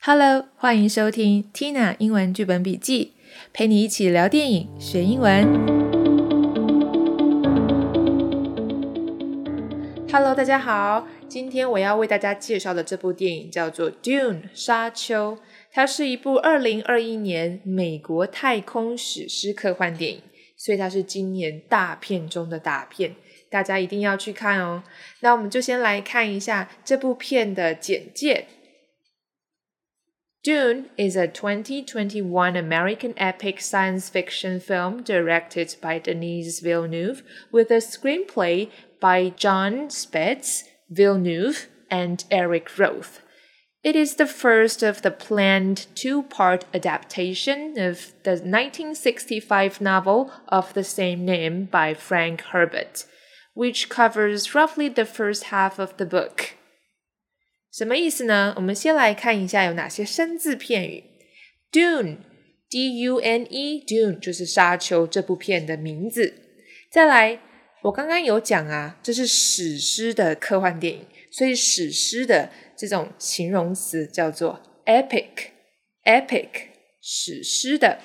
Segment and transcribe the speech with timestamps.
[0.00, 3.14] Hello，欢迎收听 Tina 英文剧本笔记，
[3.52, 5.44] 陪你一起聊电影学英文。
[10.10, 15.36] Hello，大家好，今天我要为大家介绍的这部电影叫做《Dune》沙丘，
[15.72, 20.22] 它是一部二零二一年美国太空史诗科幻电影，
[20.56, 23.16] 所以它是今年大片中的大片，
[23.50, 24.84] 大家一定要去看哦。
[25.20, 28.46] 那我们就先来看一下这部片的简介。
[30.48, 38.70] Dune is a 2021 American epic science fiction film directed by Denis Villeneuve with a screenplay
[38.98, 43.20] by John Spitz, Villeneuve, and Eric Roth.
[43.84, 50.72] It is the first of the planned two part adaptation of the 1965 novel of
[50.72, 53.04] the same name by Frank Herbert,
[53.52, 56.54] which covers roughly the first half of the book.
[57.72, 58.54] 什么意思呢？
[58.56, 61.04] 我们先来看一下有哪些生字片语。
[61.70, 66.34] Dune，D-U-N-E，Dune 就是沙丘这部片的名字。
[66.90, 67.38] 再来，
[67.82, 76.48] 我刚刚有讲啊，这是史诗的科幻电影，所以史诗的这种形容词叫做 epic，epic
[77.02, 77.98] 史诗的。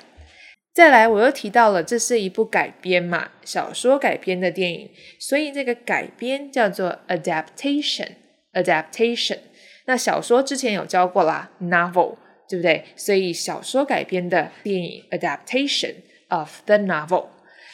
[0.73, 9.39] 再来，我又提到了，这是一部改编嘛，小说改编的电影，所以这个改编叫做 adaptation，adaptation。
[9.85, 12.15] 那小说之前有教过啦，novel，
[12.47, 12.85] 对不对？
[12.95, 15.95] 所以小说改编的电影 adaptation
[16.29, 17.27] of the novel。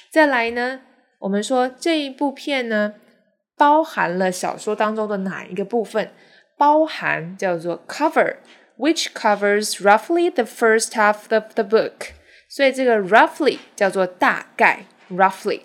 [0.09, 0.81] 再来呢，
[1.19, 2.95] 我们说这一部片呢，
[3.55, 6.11] 包含了小说当中的哪一个部分？
[6.57, 12.09] 包含叫做 cover，which covers roughly the first half of the book。
[12.49, 15.61] 所以这个 roughly 叫做大概，roughly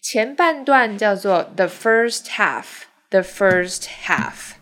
[0.00, 4.57] 前半段叫做 the first half，the first half。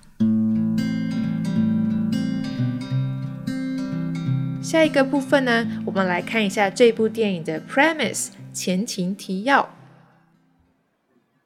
[4.66, 9.69] 下一个部分呢，我们来看一下这部电影的 premise 前情提要。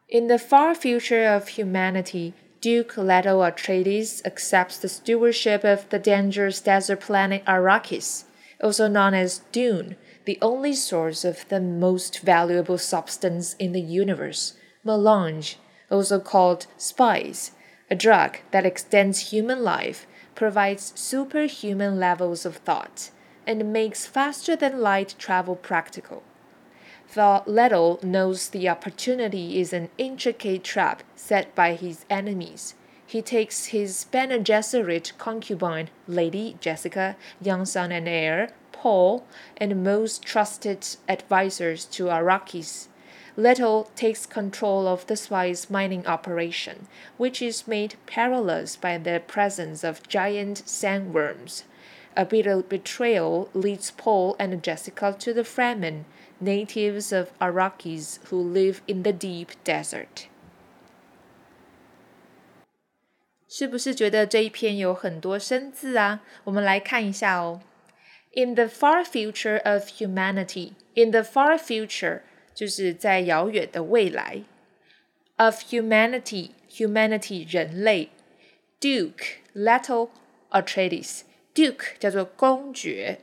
[0.07, 6.59] In the far future of humanity, Duke Leto Atreides accepts the stewardship of the dangerous
[6.59, 8.23] desert planet Arrakis,
[8.59, 14.53] also known as Dune, the only source of the most valuable substance in the universe,
[14.83, 15.57] melange,
[15.89, 17.51] also called spice,
[17.89, 20.05] a drug that extends human life
[20.40, 23.10] provides superhuman levels of thought,
[23.46, 26.22] and makes faster than light travel practical.
[27.12, 32.72] Though Leto knows the opportunity is an intricate trap set by his enemies,
[33.06, 39.26] he takes his Bene Gesserit concubine, Lady Jessica, young son and heir, Paul,
[39.58, 42.88] and most trusted advisors to Arrakis
[43.39, 46.87] Leto takes control of the spice mining operation,
[47.17, 51.63] which is made perilous by the presence of giant sandworms.
[52.15, 56.05] A bitter betrayal leads Paul and Jessica to the Fremen,
[56.39, 60.27] natives of Arrakis who live in the deep desert.
[63.47, 66.21] 是不是觉得这一篇有很多生字啊？
[66.45, 67.61] 我们来看一下哦。
[68.33, 72.21] In the far future of humanity, in the far future
[72.54, 74.42] 就是在遥远的未来
[75.36, 78.10] ，of humanity，humanity 人类
[78.80, 80.10] ，Duke little
[80.50, 81.20] Atreides.
[81.54, 83.20] Duke 叫做公爵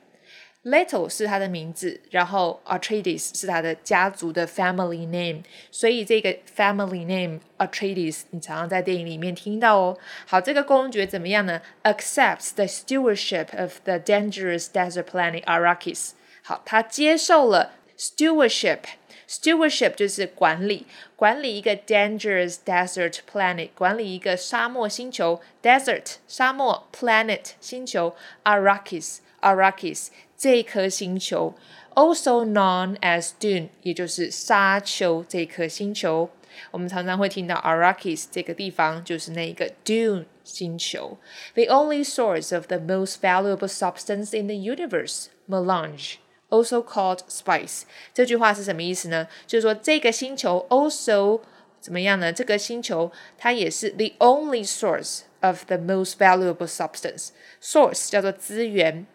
[0.63, 9.97] ，Little 是他的名字，然后 Atreides 是他的家族的 family name，所以这个 family name Atreides 你常常在电影里面听到哦。
[10.25, 16.11] 好，这个公爵怎么样呢？Accepts the stewardship of the dangerous desert planet Arrakis。
[16.43, 18.79] 好，他接受了 stewardship。
[19.28, 20.86] Stewardship 就是管理，
[21.16, 28.14] 管理一个 dangerous desert planet，管理一个沙漠星球，desert 沙漠 planet 星球，
[28.44, 31.54] Arrakis Arrakis 这颗星球，
[31.94, 36.30] also known as Dune，也就是沙丘这颗星球。
[36.70, 41.16] 我们常常会听到 Arrakis 这个地方就是那个 Dune 星球。
[41.54, 46.16] The only source of the most valuable substance in the universe, melange。
[46.48, 49.26] Also called spice，这句话是什么意思呢？
[49.46, 51.40] 就是说这个星球 also
[51.80, 52.30] 怎么样呢？
[52.30, 59.06] 这个星球它也是 the only source of the most valuable substance。Source 叫做资源，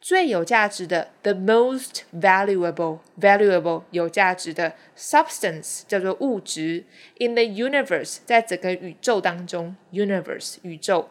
[0.00, 6.84] 最有价值的 the most valuable valuable 有价值的 substance 叫做物质。
[7.20, 11.06] In the universe 在整个宇宙当中，universe 宇宙，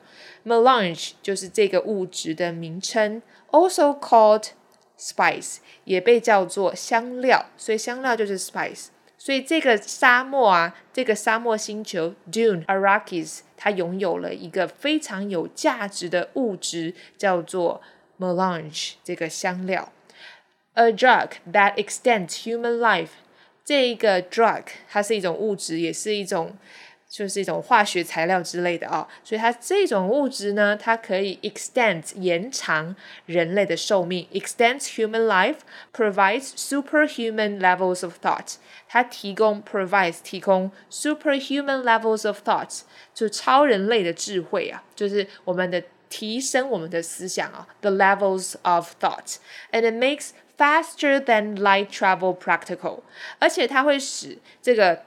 [0.46, 3.22] melange 就是这个物质的名称。
[3.52, 4.50] Also called
[4.99, 8.87] Spice 也被叫做香料，所以香料就是 spice。
[9.17, 17.81] 所以这个沙漠啊，这个沙漠星球 Dune Arrakis，它拥有了一个非常有价值的物质，叫做
[18.19, 19.93] melange 这个香料。
[20.75, 23.11] A drug that extends human life，
[23.65, 26.57] 这一个 drug 它是一种物质，也是一种。
[27.14, 32.96] 就是一种化学材料之类的啊，所以它这种物质呢，它可以 extend 延长
[33.26, 38.58] 人类的寿命，extends human life，provides superhuman levels of thought。
[38.88, 42.82] 它提供 provides 提供 superhuman levels of thoughts，
[43.16, 53.00] 就超人类的智慧啊，就是我们的提升我们的思想啊，the levels of thought，and it makes faster than light travel practical，
[53.40, 55.02] 而且它会使这个。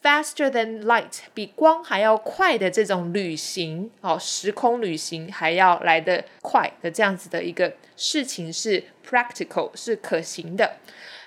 [0.00, 10.76] Faster than light，比光还要快的这种旅行哦，时空旅行还要来得快的这样子的一个事情是 practical，是可行的。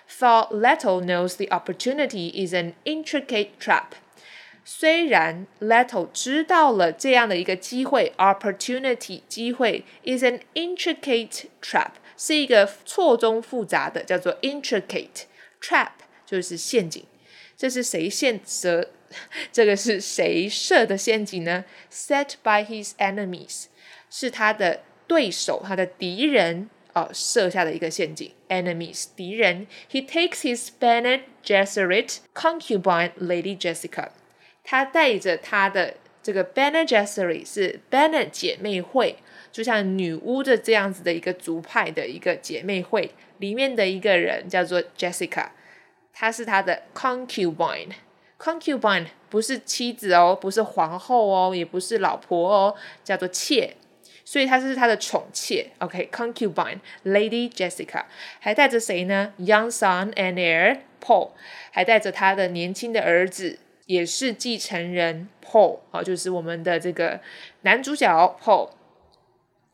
[0.09, 3.91] For Letto knows the opportunity is an intricate trap。
[4.63, 15.23] 虽然 Leto 知道了这样的一个机会，opportunity 机会 is an intricate trap，是一个错综复杂的，叫做 intricate
[15.59, 15.89] trap，
[16.25, 17.03] 就是陷阱。
[17.61, 18.89] 这是谁陷设？
[19.51, 23.65] 这个是谁设的陷阱呢？Set by his enemies，
[24.09, 28.31] 是他的对手，他的敌人哦设下的一个陷阱。
[28.49, 29.67] Enemies，敌人。
[29.91, 34.07] He takes his Bene Gesserit concubine Lady Jessica，
[34.63, 39.17] 他带着他的这个 Bene Gesserit 是 Bene 姐妹会，
[39.51, 45.49] 就像女巫的这样子的一个族派的一个姐妹会里面的一个人叫做 Jessica。
[46.13, 53.75] 她是他的 concubine，concubine 不是妻子哦，不是皇后哦，也不是老婆哦，叫做妾，
[54.23, 55.71] 所以她是他的宠妾。
[55.79, 58.03] OK，concubine Lady Jessica
[58.39, 61.31] 还带着谁呢？Young son and heir Paul，
[61.71, 67.19] 还带着他的年轻的儿子，也是继承人 Paul，啊，就是我们的这个
[67.61, 68.69] 男主角 Paul。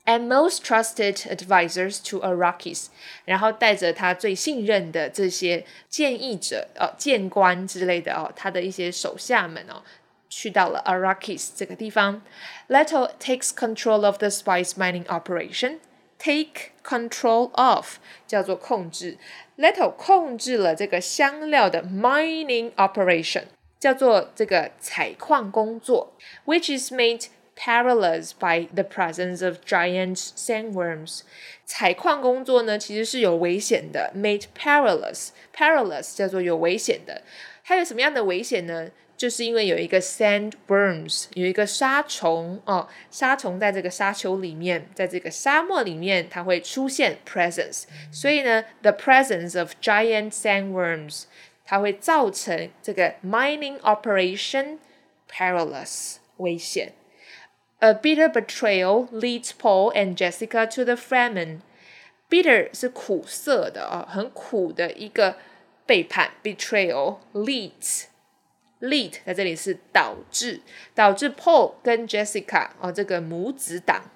[0.07, 2.87] and most trusted advisors to Arrakis，
[3.25, 9.83] 然后带着他最信任的这些建议者、呃谏官之类的哦，他的一些手下们哦，
[10.29, 12.23] 去到了 Arrakis 这个地方。
[12.69, 15.79] Leto takes control of the spice mining operation.
[16.19, 17.97] Take control of
[18.29, 19.19] 叫做控制，
[19.57, 23.45] Leto 控制了这个香料的 mining operation，
[23.81, 26.13] 叫做这个采矿工作，
[26.47, 27.27] which is made
[27.57, 31.21] Perilous by the presence of giant sandworms，
[31.67, 37.23] 采矿工作呢其实是有危险的，made perilous，perilous 叫做有危险的。
[37.63, 38.91] 它有什么样的危险呢？
[39.19, 51.25] 就是因为有一个 sandworms，有一个沙虫哦，沙虫在这个沙丘里面，在这个沙漠里面，它会出现 presence，所以呢，the presence of giant sandworms，
[51.65, 54.79] 它会造成这个 mining operation
[55.31, 56.95] perilous 危险。
[57.81, 61.61] A bitter betrayal leads Paul and Jessica to the Fremen.
[62.31, 65.37] Bitter 是苦涩的啊，很苦的一个
[65.85, 66.31] 背叛。
[66.43, 68.05] Betrayal leads
[68.81, 70.61] lead 在这里是导致
[70.95, 74.11] 导致 Paul 跟 Jessica 哦这个母子党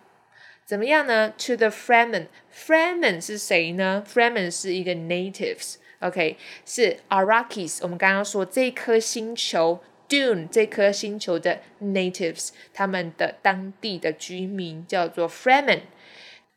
[0.64, 1.32] 怎么样呢？
[1.38, 2.26] To the Fremen.
[2.52, 4.04] Fremen 是谁呢？
[4.04, 7.78] Fremen 是一个 natives，OK，、okay, 是 Arrakis。
[7.82, 9.80] 我们刚刚说这颗星球
[10.11, 15.83] Dune 这颗星球的 natives，他们的当地的居民叫做 Fremen。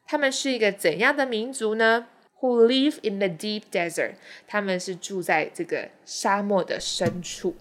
[0.05, 2.09] 他们是一个怎样的民族呢
[2.41, 4.15] ？Who live in the deep desert？
[4.49, 7.55] 他们是住在这个沙漠的深处。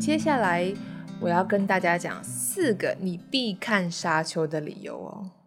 [0.00, 0.72] 接下来
[1.20, 5.39] 我要跟大家讲四个你必看沙丘的理由哦。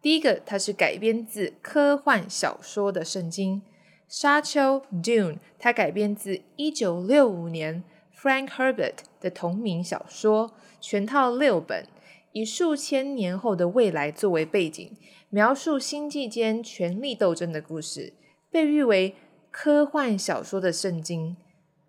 [0.00, 3.56] 第一个，它是改编自科幻小说的圣经
[4.06, 7.82] 《沙丘》（Dune），它改编自一九六五年
[8.16, 11.84] Frank Herbert 的同名小说，全套六本，
[12.30, 14.96] 以数千年后的未来作为背景，
[15.30, 18.14] 描述星际间权力斗争的故事，
[18.52, 19.16] 被誉为
[19.50, 21.36] 科幻小说的圣经。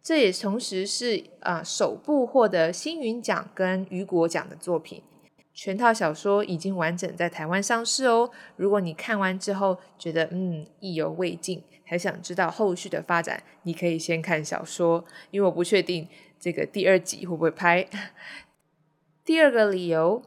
[0.01, 5.03] 这也同时是啊首部获得星云奖跟雨果奖的作品。
[5.61, 8.31] 全套小说已经完整在台湾上市哦。
[8.55, 16.07] 如果你看完之后觉得嗯意犹未尽，还想知道后续的发展，你可以先看小说，因为我不确定
[16.39, 17.85] 这个第二集会不会拍。
[19.25, 20.23] 第二个理由，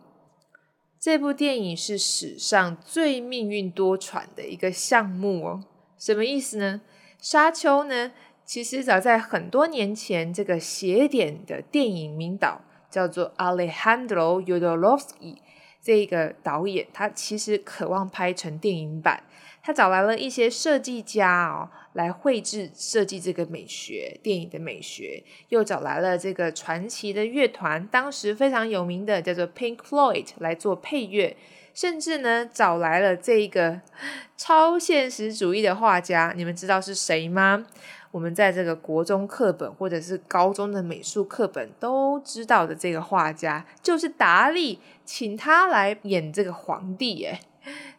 [1.00, 5.64] 这部电影是史上最命运多舛的一个项目哦。
[5.98, 6.82] 什么意思呢？
[7.18, 8.12] 沙丘呢，
[8.44, 12.60] 其实早在很多年前，这个邪典的电影名导。
[12.92, 15.42] 叫做 Alejandro y o d o l o v s k y
[15.82, 19.24] 这个导演，他其实渴望拍成电影版，
[19.64, 31.36] 他找来了一些设计家哦，来绘制设计这个美学电影的美学，又找来了这个传奇的乐团，当时非常有名的叫做 Pink Floyd 来做配乐，
[31.74, 33.80] 甚至呢找来了这个
[34.38, 37.66] 超现实主义的画家，你们知道是谁吗？
[38.12, 47.40] 我们在这个国中课本或者是高中的美术课本都知道的这个画家，就是达利，请他来演这个皇帝，耶。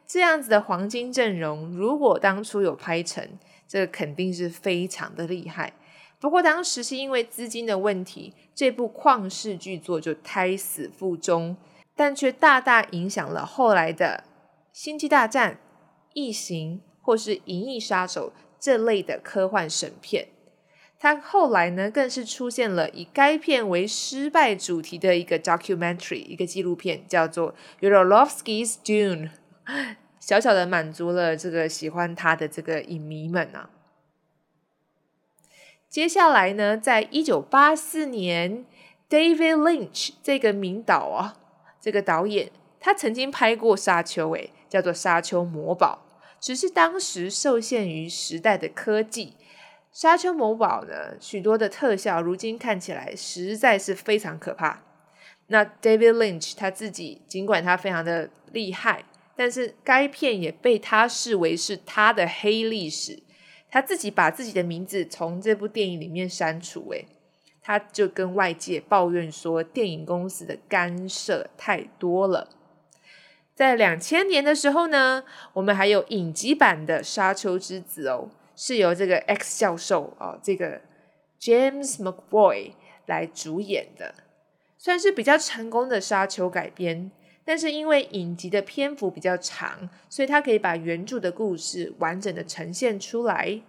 [0.05, 3.27] 这样子的黄金阵容，如果当初有拍成，
[3.67, 5.73] 这个肯定是非常的厉害。
[6.19, 11.57] 不过当时是因为资金的问题，这部旷世巨作就胎死腹中，
[11.95, 14.23] 但却大大影响了后来的
[14.71, 15.51] 《星际大战》
[16.13, 18.29] 《异形》或是《银翼杀手》
[18.63, 20.29] 这类的科幻神片。
[20.97, 27.51] 他后来呢，更是出现了以该片为失败主题的一个 documentary，一个纪录片，叫做
[27.81, 29.31] 《y o u r l o v s k y s Dune
[30.17, 33.69] 》。小小的满足了这个喜欢他的这个影迷们啊。
[35.89, 38.65] 接下来呢，在一九八四年
[39.09, 41.35] ，David Lynch 这个名导啊，
[41.81, 46.02] 这个导演他曾经拍过《沙丘》诶，叫做《沙丘魔堡》，
[46.43, 49.27] 只是当时受限于时代的科技，
[49.93, 54.83] 《沙丘魔堡》呢许多的特效，如今看起来实在是非常可怕。
[55.47, 59.05] 那 David Lynch 他自己，尽管他非常的厉害。
[59.37, 63.23] 但是该片也被他视为是他的黑历史，
[63.71, 67.07] 他自己把自己的名字从这部电影里面删除，诶，
[67.61, 72.49] 他就跟外界抱怨说电影公司的干涉太多了。
[73.55, 80.81] 在两千年的时候呢，我们还有影集版的《沙丘之子》哦，是由这个 X 教授哦，这个
[81.39, 82.71] James McVoy
[83.05, 84.15] 来主演的，
[84.77, 87.11] 算是比较成功的沙丘改编。
[87.45, 93.61] 但是因为影集的篇幅比较长，所以它可以把原著的故事完整的呈现出来。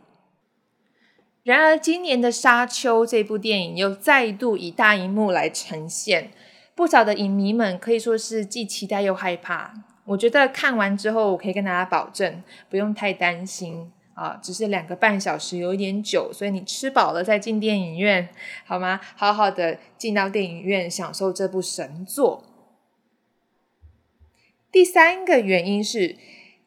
[1.42, 6.30] 然而，今年的《沙丘》这部电影又再度以大荧幕来呈现，
[6.74, 9.74] 不少的影迷们可以说是既期待又害怕。
[10.06, 18.28] 我觉得看完之后，我可以跟大家保证，不用太担心啊，只是两个半小时有一点久，所以你吃饱了再进电影院
[18.66, 19.00] 好吗？
[19.16, 22.44] 好好的进到电影院享受这部神作。
[24.70, 26.16] 第三个原因是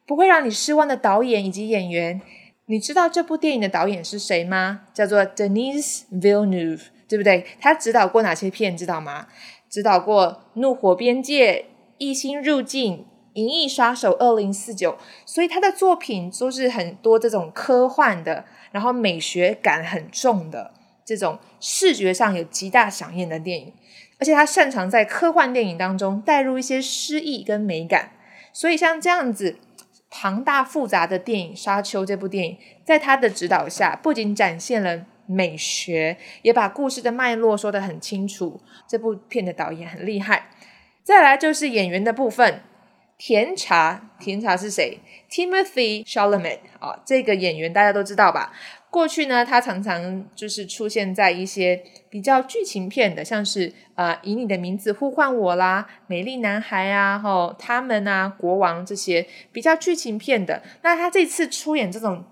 [0.06, 2.22] 不会让你失望的导演以及演员。
[2.70, 4.88] 你知道这部电影的导演是谁吗？
[4.94, 7.46] 叫做 Denis Villeneuve，对不对？
[7.62, 8.76] 他指导过哪些片？
[8.76, 9.28] 知道吗？
[9.70, 11.54] 指导过《怒火边界》
[11.98, 12.98] 《异星入境》
[13.34, 14.92] 《银翼杀手二零四九》，
[15.26, 20.74] 所以他的作品都是很多这种科幻的，然后美学感很重的
[21.06, 23.74] 这种视觉上有极大响应的电影。
[24.20, 28.14] 而且他擅长在科幻电影当中带入一些诗意跟美感，
[28.52, 29.58] 所以像这样子
[30.10, 38.60] 庞大复杂的电影《沙丘》这部电影，在他的指导下，不仅展现了美学，也把故事的脉络说得很清楚。
[38.88, 40.50] 这部片的导演很厉害。
[41.04, 42.62] 再来就是演员的部分，
[43.18, 48.52] 甜茶，甜茶是谁？Timothy Chalamet 啊，这个演员大家都知道吧？
[48.90, 60.64] 过去呢，他常常就是出现在一些比较剧情片的，像是呃以你的名字呼唤我啦，美丽男孩啊，吼他们啊，国王这些比较剧情片的。
[60.82, 62.24] 那他这次出演这种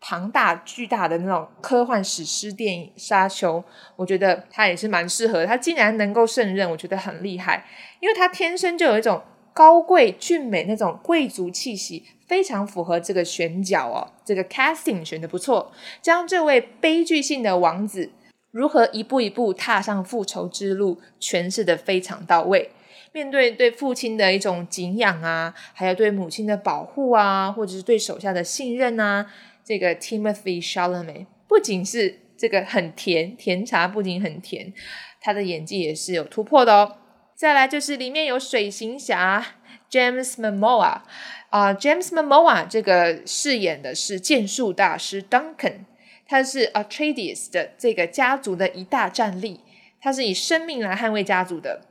[0.00, 3.58] 庞大巨大的那种科幻史诗电影《沙丘》，
[3.96, 5.44] 我觉得他也是蛮适合。
[5.44, 7.66] 他竟然能够胜任，我觉得很厉害，
[8.00, 12.04] 因为他天生就有一种高贵俊美那种贵族气息。
[12.28, 18.10] 非常符合这个选角哦，这个 casting 选的不错，将这位悲剧性的王子
[18.50, 22.70] 如何一步一步踏上复仇之路诠释的非常到位。
[23.12, 29.24] 面对对父亲的一种敬仰啊，还有对母亲的保护啊，或者是对手下的信任啊，
[29.68, 34.72] 这个 Timothy Chalamet 不仅是这个很甜甜茶，不仅很甜，
[35.20, 36.96] 他的演技也是有突破的哦。
[37.34, 39.44] 再来就是里面有水行侠
[39.90, 41.02] James Momoa。
[41.50, 45.80] 啊，James Momoa 这个饰演的是剑术大师 Duncan，
[46.26, 49.60] 他是 Atreides 的这个家族的一大战力，
[50.00, 51.82] 他是以生命来捍卫家族的，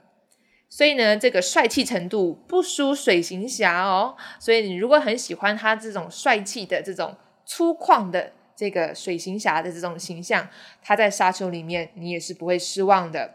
[0.68, 4.18] 所以呢，这个帅气程度不输水行侠哦。
[4.40, 7.16] 所以你如果很喜欢他这种帅气的、这种
[7.48, 10.48] 粗犷的这个水行侠的这种形象，
[10.84, 13.34] 他在沙丘里面你也是不会失望的。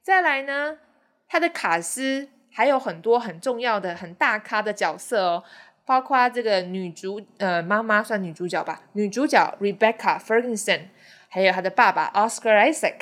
[0.00, 0.78] 再来呢，
[1.26, 2.28] 他的卡斯。
[2.50, 5.44] 还有很多很重要的、很大咖的角色哦，
[5.84, 10.88] 包括这个女主呃妈妈算女主角吧，女主角 Rebecca Ferguson，
[11.28, 12.94] 还有她的爸爸 Oscar Isaac，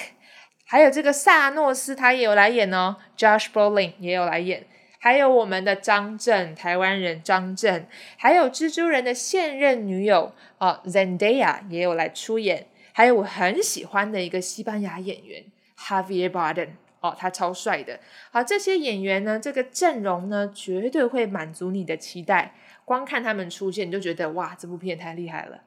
[0.67, 4.67] 还有这个萨诺斯他也有来演哦，Josh Brolin 也有来演，
[5.07, 7.87] 还有我们的张震，台湾人张震，
[8.17, 15.45] 还有蜘蛛人的现任女友哦，Zendaya 也有来出演，还有我很喜欢的一个西班牙演员
[15.79, 18.01] Javier Bardem 哦，他超帅的。
[18.33, 22.57] 好，这些演员呢，这个阵容呢，绝对会满足你的期待。
[22.85, 25.61] 光看他们出现，你就觉得哇，这部片太厉害了。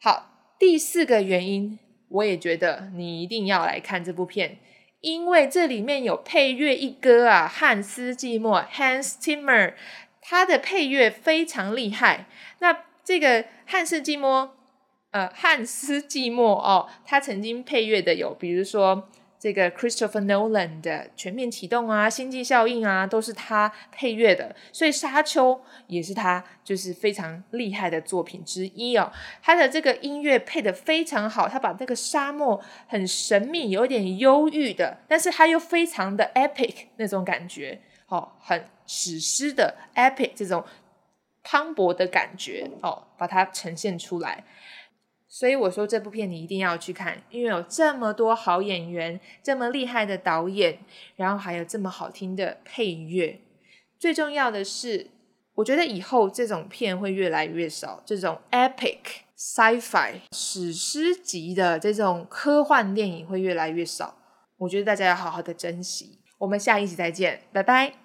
[0.00, 1.78] 好，第四个原因，
[2.08, 4.58] 我也觉得你一定要来看这部片。
[5.04, 9.74] 因为这里面有配乐一哥啊，汉斯季默 （Hans Zimmer），
[10.22, 12.24] 他的配乐非常厉害。
[12.60, 14.56] 那这个汉斯季默，
[15.10, 19.08] 呃，汉斯季默哦，他曾经配乐的有，比如说。
[19.44, 25.52] 这个 Christopher Nolan 的《全面启动》啊，《星际效应》啊，都是他配乐的，所以《沙丘》
[25.86, 29.12] 也是他就是非常厉害的作品之一哦。
[29.42, 40.64] 他的这个音乐配的非常好，他把这个沙漠很神秘、有点忧郁的，但是他又非常的 epic 那种感觉，哦，很史诗的 epic 这种
[41.42, 44.42] 磅礴的感觉哦，把它呈现出来。
[45.34, 50.78] 所以我说这部片你一定要去看，因为有这么多好演员，这么厉害的导演，
[51.16, 53.40] 然后还有这么好听的配乐。
[53.98, 55.08] 最重要的是，
[55.56, 58.98] 我觉得以后这种片会越来越少，这种 epic
[59.36, 64.16] sci-fi 史诗级的这种科幻电影会越来越少。
[64.58, 66.20] 我觉得大家要好好的珍惜。
[66.38, 68.03] 我们下一集再见，拜拜。